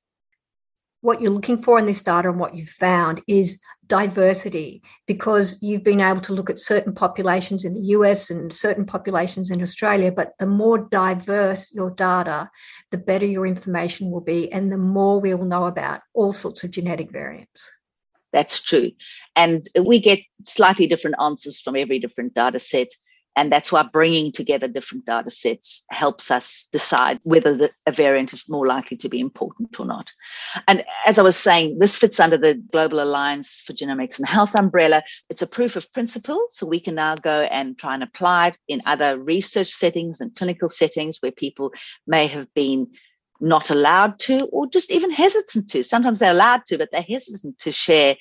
What 1.01 1.21
you're 1.21 1.31
looking 1.31 1.61
for 1.61 1.79
in 1.79 1.87
this 1.87 2.01
data 2.03 2.29
and 2.29 2.39
what 2.39 2.55
you've 2.55 2.69
found 2.69 3.21
is 3.27 3.59
diversity 3.87 4.81
because 5.07 5.61
you've 5.61 5.83
been 5.83 6.01
able 6.01 6.21
to 6.21 6.33
look 6.33 6.49
at 6.49 6.59
certain 6.59 6.93
populations 6.93 7.65
in 7.65 7.73
the 7.73 7.87
US 7.97 8.29
and 8.29 8.51
certain 8.51 8.85
populations 8.85 9.51
in 9.51 9.61
Australia. 9.61 10.11
But 10.11 10.33
the 10.39 10.45
more 10.45 10.77
diverse 10.77 11.71
your 11.73 11.91
data, 11.91 12.49
the 12.91 12.97
better 12.97 13.25
your 13.25 13.45
information 13.45 14.11
will 14.11 14.21
be, 14.21 14.51
and 14.51 14.71
the 14.71 14.77
more 14.77 15.19
we 15.19 15.33
will 15.33 15.45
know 15.45 15.65
about 15.65 16.01
all 16.13 16.33
sorts 16.33 16.63
of 16.63 16.71
genetic 16.71 17.11
variants. 17.11 17.71
That's 18.33 18.61
true. 18.61 18.91
And 19.35 19.69
we 19.79 20.01
get 20.01 20.19
slightly 20.43 20.87
different 20.87 21.15
answers 21.21 21.61
from 21.61 21.75
every 21.75 21.99
different 21.99 22.33
data 22.33 22.59
set. 22.59 22.89
And 23.35 23.51
that's 23.51 23.71
why 23.71 23.83
bringing 23.83 24.31
together 24.31 24.67
different 24.67 25.05
data 25.05 25.29
sets 25.29 25.83
helps 25.89 26.31
us 26.31 26.67
decide 26.71 27.19
whether 27.23 27.55
the, 27.55 27.71
a 27.85 27.91
variant 27.91 28.31
is 28.33 28.49
more 28.49 28.65
likely 28.65 28.97
to 28.97 29.09
be 29.09 29.19
important 29.19 29.77
or 29.79 29.85
not. 29.85 30.11
And 30.67 30.85
as 31.05 31.19
I 31.19 31.23
was 31.23 31.35
saying, 31.35 31.79
this 31.79 31.97
fits 31.97 32.19
under 32.19 32.37
the 32.37 32.53
Global 32.53 33.01
Alliance 33.01 33.61
for 33.65 33.73
Genomics 33.73 34.19
and 34.19 34.27
Health 34.27 34.55
umbrella. 34.57 35.03
It's 35.29 35.41
a 35.41 35.47
proof 35.47 35.75
of 35.75 35.91
principle. 35.91 36.47
So 36.51 36.65
we 36.65 36.79
can 36.79 36.95
now 36.95 37.15
go 37.15 37.41
and 37.41 37.77
try 37.77 37.93
and 37.93 38.03
apply 38.03 38.47
it 38.47 38.57
in 38.67 38.81
other 38.85 39.19
research 39.19 39.69
settings 39.69 40.21
and 40.21 40.35
clinical 40.35 40.69
settings 40.69 41.21
where 41.21 41.31
people 41.31 41.73
may 42.07 42.27
have 42.27 42.53
been 42.53 42.87
not 43.41 43.69
allowed 43.69 44.17
to 44.19 44.45
or 44.45 44.67
just 44.67 44.91
even 44.91 45.11
hesitant 45.11 45.69
to. 45.71 45.83
Sometimes 45.83 46.19
they're 46.19 46.31
allowed 46.31 46.65
to, 46.67 46.77
but 46.77 46.89
they're 46.91 47.01
hesitant 47.01 47.59
to 47.59 47.71
share 47.71 48.15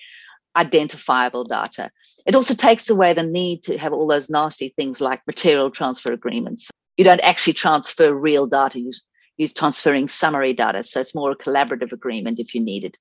identifiable 0.57 1.45
data. 1.45 1.91
It 2.27 2.35
also 2.35 2.55
takes 2.55 2.89
away 2.91 3.13
the 3.13 3.25
need 3.25 3.63
to 3.65 3.79
have 3.79 3.93
all 3.93 4.07
those 4.07 4.31
nasty 4.31 4.73
things 4.77 5.01
like 5.01 5.27
material 5.27 5.71
transfer 5.71 6.13
agreements. 6.13 6.71
You 6.97 7.05
don't 7.05 7.21
actually 7.21 7.55
transfer 7.55 8.15
real 8.15 8.47
data, 8.47 8.79
you, 8.79 8.93
you're 9.37 9.49
transferring 9.49 10.09
summary 10.09 10.53
data. 10.53 10.85
So 10.85 11.01
it's 11.01 11.15
more 11.15 11.33
a 11.33 11.37
collaborative 11.37 11.93
agreement 11.93 12.39
if 12.39 12.55
you 12.55 12.61
need 12.61 12.85
it. 12.85 12.97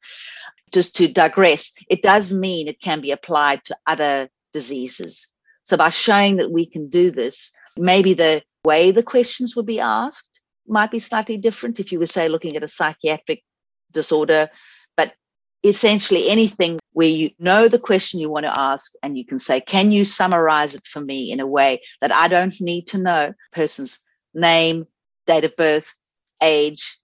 Just 0.71 0.95
to 0.95 1.07
digress, 1.07 1.71
it 1.89 2.01
does 2.01 2.33
mean 2.33 2.67
it 2.67 2.81
can 2.81 3.01
be 3.01 3.11
applied 3.11 3.63
to 3.65 3.77
other 3.85 4.29
diseases. 4.53 5.27
So 5.61 5.77
by 5.77 5.89
showing 5.89 6.37
that 6.37 6.51
we 6.51 6.65
can 6.65 6.89
do 6.89 7.11
this, 7.11 7.51
maybe 7.77 8.13
the 8.13 8.41
way 8.65 8.91
the 8.91 9.03
questions 9.03 9.55
would 9.55 9.65
be 9.65 9.79
asked 9.79 10.41
might 10.67 10.91
be 10.91 10.99
slightly 10.99 11.37
different 11.37 11.79
if 11.79 11.91
you 11.91 11.99
were, 11.99 12.05
say, 12.05 12.27
looking 12.27 12.55
at 12.55 12.63
a 12.63 12.67
psychiatric 12.67 13.43
disorder, 13.91 14.49
but 14.97 15.13
essentially 15.63 16.29
anything 16.29 16.79
where 16.93 17.07
you 17.07 17.31
know 17.39 17.67
the 17.67 17.79
question 17.79 18.19
you 18.19 18.29
want 18.29 18.45
to 18.45 18.59
ask 18.59 18.93
and 19.01 19.17
you 19.17 19.25
can 19.25 19.39
say, 19.39 19.59
Can 19.59 19.91
you 19.91 20.05
summarize 20.05 20.75
it 20.75 20.85
for 20.85 21.01
me 21.01 21.31
in 21.31 21.39
a 21.39 21.47
way 21.47 21.81
that 22.01 22.15
I 22.15 22.27
don't 22.27 22.59
need 22.61 22.87
to 22.87 22.97
know 22.97 23.33
person's 23.51 23.99
name, 24.33 24.85
date 25.27 25.45
of 25.45 25.55
birth, 25.55 25.93
age? 26.41 26.97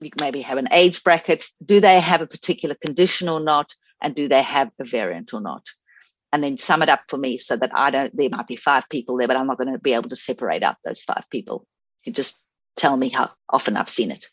You 0.00 0.10
maybe 0.20 0.42
have 0.42 0.58
an 0.58 0.68
age 0.72 1.04
bracket. 1.04 1.44
Do 1.64 1.80
they 1.80 2.00
have 2.00 2.20
a 2.20 2.26
particular 2.26 2.74
condition 2.74 3.28
or 3.28 3.40
not? 3.40 3.74
And 4.02 4.14
do 4.14 4.28
they 4.28 4.42
have 4.42 4.70
a 4.78 4.84
variant 4.84 5.32
or 5.32 5.40
not? 5.40 5.66
And 6.32 6.42
then 6.42 6.58
sum 6.58 6.82
it 6.82 6.88
up 6.88 7.02
for 7.08 7.16
me 7.16 7.38
so 7.38 7.56
that 7.56 7.70
I 7.72 7.90
don't, 7.90 8.14
there 8.16 8.28
might 8.28 8.48
be 8.48 8.56
five 8.56 8.88
people 8.88 9.16
there, 9.16 9.28
but 9.28 9.36
I'm 9.36 9.46
not 9.46 9.56
going 9.56 9.72
to 9.72 9.78
be 9.78 9.94
able 9.94 10.10
to 10.10 10.16
separate 10.16 10.62
out 10.62 10.76
those 10.84 11.02
five 11.02 11.24
people. 11.30 11.64
You 12.04 12.12
just 12.12 12.42
tell 12.76 12.96
me 12.96 13.08
how 13.08 13.30
often 13.48 13.76
I've 13.76 13.88
seen 13.88 14.10
it. 14.10 14.26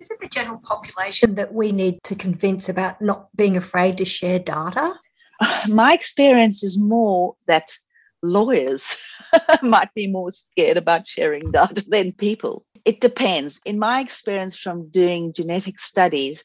Is 0.00 0.12
it 0.12 0.20
the 0.20 0.28
general 0.28 0.58
population 0.58 1.34
that 1.34 1.52
we 1.52 1.72
need 1.72 2.04
to 2.04 2.14
convince 2.14 2.68
about 2.68 3.02
not 3.02 3.34
being 3.34 3.56
afraid 3.56 3.98
to 3.98 4.04
share 4.04 4.38
data? 4.38 4.94
My 5.68 5.92
experience 5.92 6.62
is 6.62 6.78
more 6.78 7.34
that 7.48 7.72
lawyers 8.22 9.00
might 9.62 9.92
be 9.94 10.06
more 10.06 10.30
scared 10.30 10.76
about 10.76 11.08
sharing 11.08 11.50
data 11.50 11.84
than 11.88 12.12
people. 12.12 12.64
It 12.84 13.00
depends. 13.00 13.60
In 13.64 13.78
my 13.78 14.00
experience 14.00 14.56
from 14.56 14.88
doing 14.88 15.32
genetic 15.32 15.80
studies, 15.80 16.44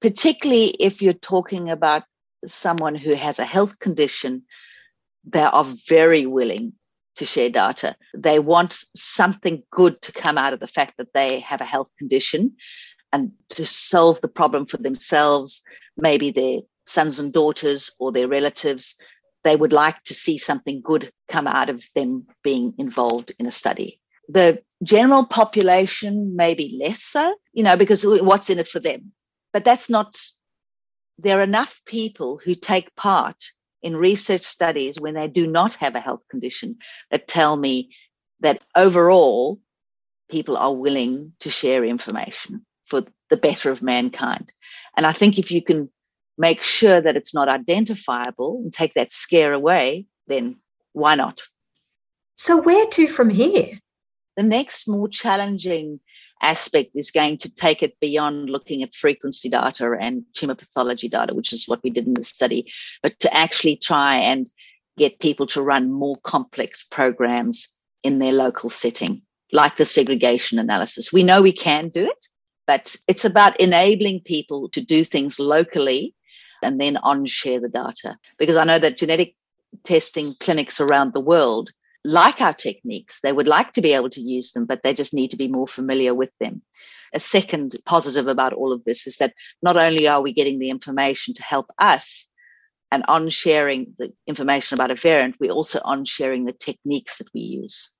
particularly 0.00 0.70
if 0.80 1.00
you're 1.00 1.12
talking 1.12 1.70
about 1.70 2.02
someone 2.44 2.96
who 2.96 3.14
has 3.14 3.38
a 3.38 3.44
health 3.44 3.78
condition, 3.78 4.42
they 5.24 5.42
are 5.42 5.64
very 5.88 6.26
willing 6.26 6.72
to 7.16 7.24
share 7.24 7.50
data. 7.50 7.96
They 8.14 8.38
want 8.38 8.76
something 8.96 9.62
good 9.70 10.00
to 10.02 10.12
come 10.12 10.38
out 10.38 10.52
of 10.52 10.60
the 10.60 10.66
fact 10.66 10.94
that 10.98 11.12
they 11.12 11.40
have 11.40 11.60
a 11.60 11.64
health 11.64 11.90
condition 11.98 12.56
and 13.12 13.32
to 13.50 13.66
solve 13.66 14.20
the 14.20 14.28
problem 14.28 14.66
for 14.66 14.76
themselves, 14.76 15.62
maybe 15.96 16.30
their 16.30 16.60
sons 16.86 17.18
and 17.18 17.32
daughters 17.32 17.90
or 17.98 18.12
their 18.12 18.28
relatives. 18.28 18.96
They 19.44 19.56
would 19.56 19.72
like 19.72 20.02
to 20.04 20.14
see 20.14 20.38
something 20.38 20.80
good 20.82 21.12
come 21.28 21.46
out 21.46 21.70
of 21.70 21.84
them 21.94 22.26
being 22.42 22.74
involved 22.78 23.32
in 23.38 23.46
a 23.46 23.52
study. 23.52 24.00
The 24.28 24.62
general 24.82 25.24
population, 25.24 26.36
maybe 26.36 26.78
less 26.82 27.02
so, 27.02 27.34
you 27.52 27.62
know, 27.62 27.76
because 27.76 28.04
what's 28.04 28.50
in 28.50 28.58
it 28.58 28.68
for 28.68 28.80
them? 28.80 29.12
But 29.52 29.64
that's 29.64 29.88
not, 29.88 30.18
there 31.18 31.38
are 31.38 31.42
enough 31.42 31.80
people 31.86 32.38
who 32.44 32.54
take 32.54 32.94
part 32.94 33.42
in 33.80 33.96
research 33.96 34.42
studies 34.42 35.00
when 35.00 35.14
they 35.14 35.28
do 35.28 35.46
not 35.46 35.76
have 35.76 35.94
a 35.94 36.00
health 36.00 36.22
condition 36.28 36.76
that 37.10 37.28
tell 37.28 37.56
me 37.56 37.90
that 38.40 38.62
overall 38.76 39.60
people 40.28 40.56
are 40.56 40.74
willing 40.74 41.32
to 41.40 41.48
share 41.48 41.84
information 41.84 42.66
for 42.88 43.04
the 43.30 43.36
better 43.36 43.70
of 43.70 43.82
mankind. 43.82 44.52
And 44.96 45.06
I 45.06 45.12
think 45.12 45.38
if 45.38 45.50
you 45.50 45.62
can 45.62 45.90
make 46.36 46.62
sure 46.62 47.00
that 47.00 47.16
it's 47.16 47.34
not 47.34 47.48
identifiable 47.48 48.60
and 48.62 48.72
take 48.72 48.94
that 48.94 49.12
scare 49.12 49.52
away, 49.52 50.06
then 50.26 50.56
why 50.92 51.14
not? 51.14 51.42
So, 52.34 52.56
where 52.56 52.86
to 52.86 53.08
from 53.08 53.30
here? 53.30 53.78
The 54.36 54.44
next 54.44 54.88
more 54.88 55.08
challenging 55.08 56.00
aspect 56.40 56.90
is 56.94 57.10
going 57.10 57.38
to 57.38 57.52
take 57.52 57.82
it 57.82 57.98
beyond 58.00 58.48
looking 58.48 58.82
at 58.82 58.94
frequency 58.94 59.48
data 59.48 59.96
and 60.00 60.22
tumor 60.34 60.54
pathology 60.54 61.08
data, 61.08 61.34
which 61.34 61.52
is 61.52 61.66
what 61.66 61.82
we 61.82 61.90
did 61.90 62.06
in 62.06 62.14
the 62.14 62.22
study, 62.22 62.70
but 63.02 63.18
to 63.20 63.36
actually 63.36 63.76
try 63.76 64.16
and 64.16 64.48
get 64.96 65.18
people 65.18 65.46
to 65.48 65.62
run 65.62 65.90
more 65.90 66.16
complex 66.22 66.84
programs 66.84 67.68
in 68.04 68.18
their 68.18 68.32
local 68.32 68.70
setting, 68.70 69.22
like 69.52 69.76
the 69.76 69.84
segregation 69.84 70.58
analysis. 70.58 71.12
We 71.12 71.24
know 71.24 71.42
we 71.42 71.52
can 71.52 71.88
do 71.88 72.04
it, 72.04 72.26
but 72.68 72.94
it's 73.08 73.24
about 73.24 73.58
enabling 73.58 74.20
people 74.20 74.68
to 74.68 74.82
do 74.82 75.02
things 75.02 75.40
locally 75.40 76.14
and 76.62 76.78
then 76.78 76.98
on 76.98 77.24
share 77.24 77.60
the 77.60 77.68
data. 77.68 78.18
Because 78.38 78.58
I 78.58 78.64
know 78.64 78.78
that 78.78 78.98
genetic 78.98 79.34
testing 79.84 80.34
clinics 80.38 80.78
around 80.78 81.14
the 81.14 81.20
world 81.20 81.70
like 82.04 82.42
our 82.42 82.52
techniques. 82.52 83.20
They 83.22 83.32
would 83.32 83.48
like 83.48 83.72
to 83.72 83.80
be 83.80 83.94
able 83.94 84.10
to 84.10 84.20
use 84.20 84.52
them, 84.52 84.66
but 84.66 84.82
they 84.82 84.92
just 84.92 85.14
need 85.14 85.30
to 85.30 85.38
be 85.38 85.48
more 85.48 85.66
familiar 85.66 86.14
with 86.14 86.30
them. 86.40 86.60
A 87.14 87.20
second 87.20 87.74
positive 87.86 88.28
about 88.28 88.52
all 88.52 88.74
of 88.74 88.84
this 88.84 89.06
is 89.06 89.16
that 89.16 89.32
not 89.62 89.78
only 89.78 90.06
are 90.06 90.20
we 90.20 90.34
getting 90.34 90.58
the 90.58 90.68
information 90.68 91.32
to 91.34 91.42
help 91.42 91.70
us 91.78 92.28
and 92.92 93.02
on 93.08 93.30
sharing 93.30 93.94
the 93.98 94.12
information 94.26 94.74
about 94.74 94.90
a 94.90 94.94
variant, 94.94 95.36
we're 95.40 95.52
also 95.52 95.80
on 95.82 96.04
sharing 96.04 96.44
the 96.44 96.52
techniques 96.52 97.16
that 97.16 97.32
we 97.32 97.40
use. 97.40 97.94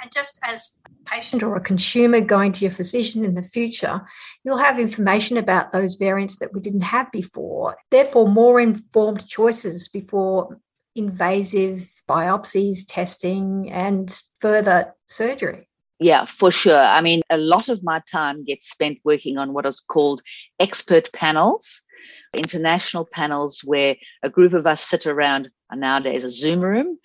And 0.00 0.12
just 0.12 0.38
as 0.42 0.80
a 0.86 1.10
patient 1.10 1.42
or 1.42 1.56
a 1.56 1.60
consumer 1.60 2.20
going 2.20 2.52
to 2.52 2.60
your 2.62 2.70
physician 2.70 3.24
in 3.24 3.34
the 3.34 3.42
future, 3.42 4.02
you'll 4.44 4.58
have 4.58 4.78
information 4.78 5.36
about 5.36 5.72
those 5.72 5.94
variants 5.94 6.36
that 6.36 6.52
we 6.52 6.60
didn't 6.60 6.82
have 6.82 7.10
before. 7.12 7.76
Therefore, 7.90 8.28
more 8.28 8.60
informed 8.60 9.26
choices 9.26 9.88
before 9.88 10.60
invasive 10.94 11.90
biopsies, 12.08 12.80
testing, 12.86 13.70
and 13.70 14.20
further 14.40 14.94
surgery. 15.06 15.68
Yeah, 16.00 16.24
for 16.24 16.50
sure. 16.50 16.76
I 16.76 17.00
mean, 17.00 17.22
a 17.30 17.36
lot 17.36 17.68
of 17.68 17.82
my 17.82 18.02
time 18.10 18.44
gets 18.44 18.68
spent 18.68 18.98
working 19.04 19.38
on 19.38 19.52
what 19.52 19.64
is 19.64 19.80
called 19.80 20.22
expert 20.58 21.12
panels, 21.12 21.82
international 22.34 23.04
panels 23.04 23.60
where 23.64 23.96
a 24.22 24.30
group 24.30 24.52
of 24.52 24.66
us 24.66 24.80
sit 24.80 25.06
around 25.06 25.50
uh, 25.70 25.76
nowadays 25.76 26.24
a 26.24 26.30
Zoom 26.30 26.60
room 26.60 26.98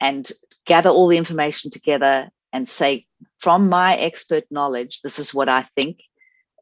and 0.00 0.30
gather 0.66 0.90
all 0.90 1.08
the 1.08 1.18
information 1.18 1.70
together 1.70 2.30
and 2.52 2.68
say, 2.68 3.06
from 3.40 3.68
my 3.68 3.96
expert 3.96 4.44
knowledge, 4.50 5.00
this 5.02 5.18
is 5.18 5.34
what 5.34 5.48
I 5.48 5.62
think 5.62 6.02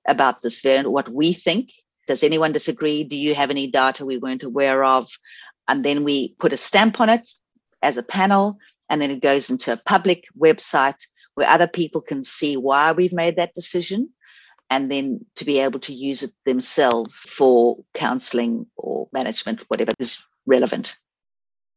about 0.06 0.42
this 0.42 0.60
variant, 0.60 0.90
what 0.90 1.08
we 1.08 1.32
think. 1.32 1.70
Does 2.06 2.22
anyone 2.22 2.52
disagree? 2.52 3.04
Do 3.04 3.16
you 3.16 3.34
have 3.34 3.50
any 3.50 3.66
data 3.68 4.04
we 4.04 4.18
weren't 4.18 4.42
aware 4.42 4.84
of? 4.84 5.08
And 5.68 5.84
then 5.84 6.04
we 6.04 6.34
put 6.38 6.52
a 6.52 6.56
stamp 6.56 7.00
on 7.00 7.08
it 7.08 7.28
as 7.82 7.96
a 7.96 8.02
panel, 8.02 8.58
and 8.88 9.00
then 9.00 9.10
it 9.10 9.20
goes 9.20 9.50
into 9.50 9.72
a 9.72 9.76
public 9.76 10.24
website 10.38 11.06
where 11.34 11.48
other 11.48 11.68
people 11.68 12.00
can 12.00 12.22
see 12.22 12.56
why 12.56 12.92
we've 12.92 13.12
made 13.12 13.36
that 13.36 13.54
decision 13.54 14.10
and 14.70 14.90
then 14.90 15.26
to 15.36 15.44
be 15.44 15.58
able 15.58 15.80
to 15.80 15.92
use 15.92 16.22
it 16.22 16.30
themselves 16.46 17.20
for 17.22 17.78
counseling 17.94 18.66
or 18.76 19.08
management, 19.12 19.64
whatever 19.68 19.92
is 19.98 20.22
relevant. 20.46 20.94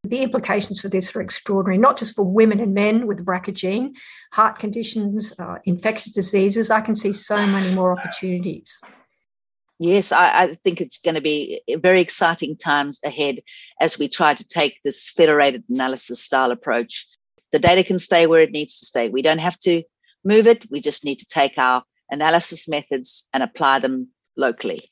The 0.03 0.21
implications 0.21 0.81
for 0.81 0.89
this 0.89 1.15
are 1.15 1.21
extraordinary, 1.21 1.77
not 1.77 1.97
just 1.97 2.15
for 2.15 2.23
women 2.23 2.59
and 2.59 2.73
men 2.73 3.07
with 3.07 3.25
BRCA 3.25 3.53
gene, 3.53 3.95
heart 4.33 4.59
conditions, 4.59 5.33
uh, 5.39 5.55
infectious 5.65 6.11
diseases. 6.11 6.69
I 6.69 6.81
can 6.81 6.95
see 6.95 7.13
so 7.13 7.35
many 7.35 7.73
more 7.73 7.97
opportunities. 7.97 8.79
Yes, 9.79 10.11
I, 10.11 10.43
I, 10.43 10.57
think 10.63 10.81
it's 10.81 10.99
going 10.99 11.15
to 11.15 11.21
be 11.21 11.61
very 11.77 11.99
exciting 12.01 12.57
times 12.57 12.99
ahead 13.03 13.39
as 13.81 13.97
we 13.97 14.07
try 14.07 14.33
to 14.33 14.47
take 14.47 14.79
this 14.83 15.09
federated 15.09 15.63
analysis 15.69 16.21
style 16.21 16.51
approach. 16.51 17.07
The 17.51 17.59
data 17.59 17.83
can 17.83 17.97
stay 17.97 18.27
where 18.27 18.41
it 18.41 18.51
needs 18.51 18.79
to 18.79 18.85
stay. 18.85 19.09
We 19.09 19.21
don't 19.21 19.39
have 19.39 19.57
to 19.59 19.83
move 20.23 20.47
it. 20.47 20.69
We 20.69 20.79
just 20.79 21.03
need 21.03 21.19
to 21.19 21.27
take 21.27 21.57
our 21.57 21.83
analysis 22.13 22.67
methods 22.67 23.27
and 23.33 23.43
apply 23.43 23.79
them 23.79 24.09
locally. 24.37 24.89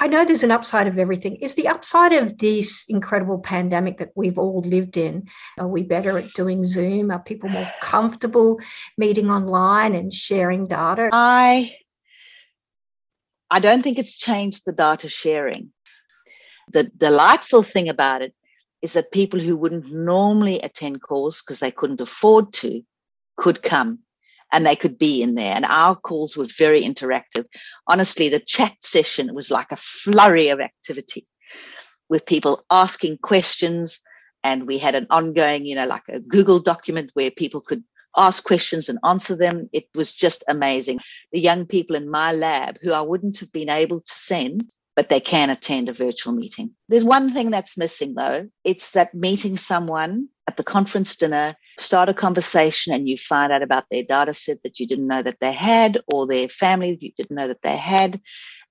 I 0.00 0.06
know 0.06 0.24
there's 0.24 0.44
an 0.44 0.52
upside 0.52 0.86
of 0.86 0.96
everything. 0.96 1.36
Is 1.36 1.54
the 1.54 1.66
upside 1.66 2.12
of 2.12 2.38
this 2.38 2.84
incredible 2.88 3.40
pandemic 3.40 3.98
that 3.98 4.12
we've 4.14 4.38
all 4.38 4.60
lived 4.60 4.96
in? 4.96 5.26
Are 5.58 5.66
we 5.66 5.82
better 5.82 6.16
at 6.16 6.32
doing 6.34 6.64
Zoom? 6.64 7.10
Are 7.10 7.18
people 7.18 7.48
more 7.48 7.68
comfortable 7.80 8.60
meeting 8.96 9.28
online 9.28 9.96
and 9.96 10.14
sharing 10.14 10.68
data? 10.68 11.10
I 11.12 11.74
I 13.50 13.58
don't 13.58 13.82
think 13.82 13.98
it's 13.98 14.16
changed 14.16 14.62
the 14.64 14.72
data 14.72 15.08
sharing. 15.08 15.72
The 16.70 16.84
delightful 16.84 17.64
thing 17.64 17.88
about 17.88 18.22
it 18.22 18.34
is 18.82 18.92
that 18.92 19.10
people 19.10 19.40
who 19.40 19.56
wouldn't 19.56 19.92
normally 19.92 20.60
attend 20.60 21.02
calls 21.02 21.42
because 21.42 21.58
they 21.58 21.72
couldn't 21.72 22.00
afford 22.00 22.52
to 22.52 22.82
could 23.36 23.62
come 23.62 24.00
and 24.52 24.66
they 24.66 24.76
could 24.76 24.98
be 24.98 25.22
in 25.22 25.34
there. 25.34 25.54
And 25.54 25.64
our 25.64 25.96
calls 25.96 26.36
were 26.36 26.46
very 26.56 26.82
interactive. 26.82 27.44
Honestly, 27.86 28.28
the 28.28 28.40
chat 28.40 28.74
session 28.82 29.34
was 29.34 29.50
like 29.50 29.72
a 29.72 29.76
flurry 29.76 30.48
of 30.48 30.60
activity 30.60 31.26
with 32.08 32.26
people 32.26 32.64
asking 32.70 33.18
questions. 33.18 34.00
And 34.42 34.66
we 34.66 34.78
had 34.78 34.94
an 34.94 35.06
ongoing, 35.10 35.66
you 35.66 35.74
know, 35.74 35.86
like 35.86 36.04
a 36.08 36.20
Google 36.20 36.60
document 36.60 37.10
where 37.14 37.30
people 37.30 37.60
could 37.60 37.82
ask 38.16 38.44
questions 38.44 38.88
and 38.88 38.98
answer 39.04 39.36
them. 39.36 39.68
It 39.72 39.86
was 39.94 40.14
just 40.14 40.44
amazing. 40.48 41.00
The 41.32 41.40
young 41.40 41.66
people 41.66 41.96
in 41.96 42.10
my 42.10 42.32
lab 42.32 42.78
who 42.80 42.92
I 42.92 43.00
wouldn't 43.02 43.40
have 43.40 43.52
been 43.52 43.68
able 43.68 44.00
to 44.00 44.12
send, 44.12 44.64
but 44.98 45.10
they 45.10 45.20
can 45.20 45.48
attend 45.48 45.88
a 45.88 45.92
virtual 45.92 46.32
meeting. 46.32 46.72
There's 46.88 47.04
one 47.04 47.32
thing 47.32 47.52
that's 47.52 47.78
missing 47.78 48.14
though. 48.16 48.48
It's 48.64 48.90
that 48.90 49.14
meeting 49.14 49.56
someone 49.56 50.28
at 50.48 50.56
the 50.56 50.64
conference 50.64 51.14
dinner, 51.14 51.52
start 51.78 52.08
a 52.08 52.12
conversation 52.14 52.92
and 52.92 53.08
you 53.08 53.16
find 53.16 53.52
out 53.52 53.62
about 53.62 53.84
their 53.92 54.02
data 54.02 54.34
set 54.34 54.60
that 54.64 54.80
you 54.80 54.88
didn't 54.88 55.06
know 55.06 55.22
that 55.22 55.38
they 55.38 55.52
had 55.52 56.00
or 56.08 56.26
their 56.26 56.48
family 56.48 56.90
that 56.90 57.00
you 57.00 57.12
didn't 57.16 57.36
know 57.36 57.46
that 57.46 57.62
they 57.62 57.76
had. 57.76 58.20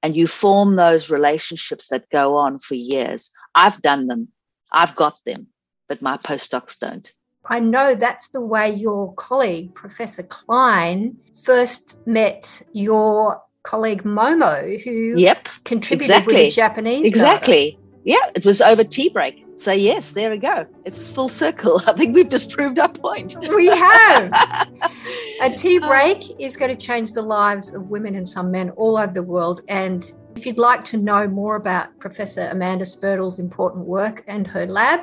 And 0.03 0.17
you 0.17 0.27
form 0.27 0.75
those 0.75 1.10
relationships 1.10 1.88
that 1.91 2.10
go 2.10 2.36
on 2.36 2.60
for 2.60 2.75
years. 2.75 3.31
I've 3.55 3.81
done 3.81 4.07
them. 4.07 4.27
I've 4.69 4.98
got 4.98 5.15
them, 5.25 5.48
but 5.88 6.01
my 6.01 6.17
postdocs 6.17 6.77
don't. 6.77 7.10
I 7.46 7.62
know 7.62 7.96
that's 7.96 8.27
the 8.27 8.42
way 8.42 8.75
your 8.75 9.13
colleague, 9.13 9.75
Professor 9.75 10.24
Cline, 10.24 11.16
first 11.42 12.05
met 12.05 12.63
your 12.74 13.42
colleague 13.68 14.03
Momo, 14.03 14.82
who 14.82 15.14
yep, 15.18 15.50
contributed 15.66 16.10
exactly. 16.10 16.36
with 16.36 16.46
the 16.46 16.51
Japanese. 16.51 17.06
Exactly. 17.06 17.72
Data. 17.72 17.84
Yeah, 18.06 18.32
it 18.36 18.46
was 18.46 18.62
over 18.62 18.86
tea 18.86 19.10
break. 19.10 19.44
So 19.56 19.74
yes, 19.74 20.14
there 20.14 20.30
we 20.30 20.38
go. 20.38 20.66
It's 20.86 21.10
full 21.10 21.27
circle. 21.27 21.82
I 21.88 21.92
think 21.92 22.16
we've 22.16 22.30
just 22.30 22.51
proved 22.51 22.80
our 22.80 22.88
point. 22.88 23.36
We 23.38 23.68
have. 23.68 24.32
a 25.42 25.50
tea 25.50 25.80
uh, 25.80 25.88
break 25.88 26.24
is 26.40 26.56
going 26.56 26.74
to 26.75 26.86
change 26.86 27.12
the 27.12 27.22
lives 27.22 27.74
of 27.74 27.90
women 27.90 28.16
and 28.16 28.25
some 28.27 28.50
men 28.51 28.72
all 28.72 28.98
over 28.98 29.12
the 29.12 29.22
world. 29.22 29.60
And 29.68 30.10
if 30.38 30.46
you'd 30.46 30.58
like 30.58 30.86
to 30.86 30.96
know 30.96 31.27
more 31.27 31.58
about 31.58 32.00
Professor 32.00 32.48
Amanda 32.48 32.86
Spurdle's 32.86 33.40
important 33.40 33.86
work 33.86 34.24
and 34.27 34.48
her 34.48 34.66
lab, 34.66 35.01